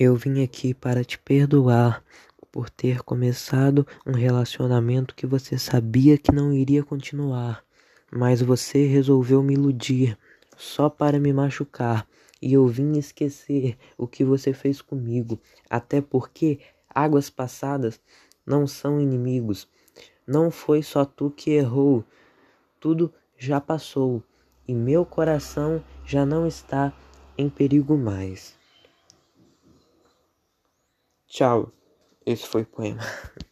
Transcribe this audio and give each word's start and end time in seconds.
Eu 0.00 0.14
vim 0.14 0.44
aqui 0.44 0.72
para 0.72 1.02
te 1.02 1.18
perdoar 1.18 2.04
por 2.52 2.70
ter 2.70 3.02
começado 3.02 3.84
um 4.06 4.12
relacionamento 4.12 5.12
que 5.12 5.26
você 5.26 5.58
sabia 5.58 6.16
que 6.16 6.30
não 6.30 6.52
iria 6.52 6.84
continuar, 6.84 7.64
mas 8.08 8.40
você 8.40 8.86
resolveu 8.86 9.42
me 9.42 9.54
iludir 9.54 10.16
só 10.56 10.88
para 10.88 11.18
me 11.18 11.32
machucar. 11.32 12.06
E 12.40 12.52
eu 12.52 12.64
vim 12.68 12.96
esquecer 12.96 13.76
o 13.96 14.06
que 14.06 14.22
você 14.22 14.52
fez 14.52 14.80
comigo, 14.80 15.36
até 15.68 16.00
porque 16.00 16.60
águas 16.88 17.28
passadas 17.28 18.00
não 18.46 18.68
são 18.68 19.00
inimigos. 19.00 19.66
Não 20.24 20.48
foi 20.48 20.80
só 20.80 21.04
tu 21.04 21.28
que 21.28 21.50
errou, 21.50 22.04
tudo 22.78 23.12
já 23.36 23.60
passou 23.60 24.22
e 24.68 24.72
meu 24.72 25.04
coração 25.04 25.82
já 26.04 26.24
não 26.24 26.46
está 26.46 26.92
em 27.36 27.50
perigo 27.50 27.98
mais. 27.98 28.57
Tchau. 31.38 31.70
Esse 32.26 32.48
foi 32.48 32.62
o 32.62 32.66
poema. 32.66 33.00